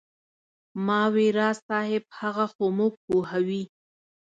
[0.85, 3.63] ما وې راز صاحب هغه خو موږ پوهوي.